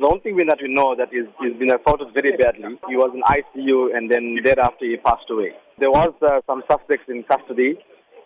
[0.00, 2.78] the only thing that we know that is he's been assaulted very badly.
[2.88, 5.52] He was in ICU and then thereafter he passed away.
[5.78, 7.78] There was uh, some suspects in custody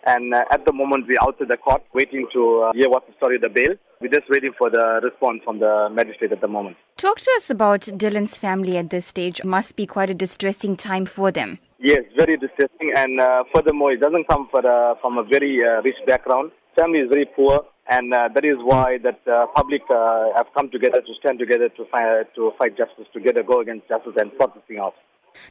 [0.05, 3.13] and uh, at the moment we're outside the court waiting to uh, hear what's the
[3.15, 3.75] story of the bail.
[4.01, 6.77] We're just waiting for the response from the magistrate at the moment.
[6.97, 9.39] Talk to us about Dillon's family at this stage.
[9.39, 11.59] It must be quite a distressing time for them.
[11.79, 15.81] Yes, very distressing and uh, furthermore it doesn't come for, uh, from a very uh,
[15.81, 16.51] rich background.
[16.77, 20.69] Family is very poor and uh, that is why that uh, public uh, have come
[20.69, 24.53] together to stand together to fight, to fight justice, together go against justice and sort
[24.53, 24.95] this thing out.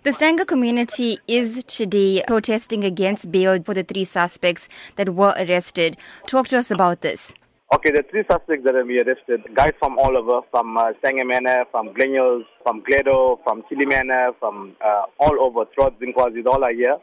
[0.05, 5.97] The Stanger community is today protesting against bail for the three suspects that were arrested.
[6.27, 7.35] Talk to us about this.
[7.75, 11.65] Okay, the three suspects that have been arrested, guys from all over, from uh, Manor,
[11.71, 16.73] from Glenhills, from Gledo, from Chile Manor, from uh, all over, throughout Zinkwazi, all are
[16.73, 16.99] here.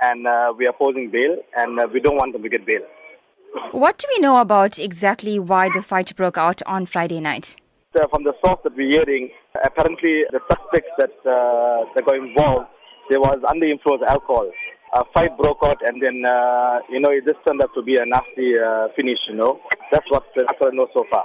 [0.00, 2.82] And uh, we are opposing bail, and uh, we don't want them to get bail.
[3.72, 7.56] What do we know about exactly why the fight broke out on Friday night?
[7.92, 9.28] From the source that we're hearing,
[9.64, 12.68] apparently the suspects that, uh, that got involved,
[13.10, 14.50] there was under influence of alcohol.
[14.94, 17.96] A fight broke out and then, uh, you know, it just turned out to be
[17.96, 19.60] a nasty uh, finish, you know.
[19.90, 21.24] That's what, that's what I know so far.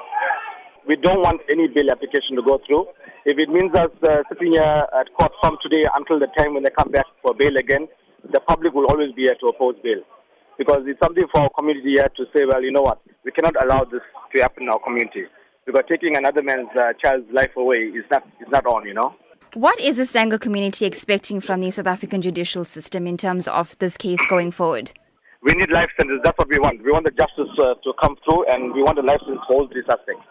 [0.87, 2.87] We don't want any bail application to go through.
[3.25, 6.63] If it means us uh, sitting here at court from today until the time when
[6.63, 7.87] they come back for bail again,
[8.31, 10.03] the public will always be here to oppose bail
[10.57, 13.55] because it's something for our community here to say, well, you know what, we cannot
[13.63, 14.01] allow this
[14.33, 15.23] to happen in our community
[15.65, 19.13] because taking another man's uh, child's life away is not is not on, you know.
[19.53, 23.77] What is the Stanger community expecting from the South African judicial system in terms of
[23.79, 24.91] this case going forward?
[25.41, 26.21] We need life sentences.
[26.23, 26.83] That's what we want.
[26.83, 29.55] We want the justice uh, to come through, and we want the life sentence for
[29.55, 30.26] all these aspects.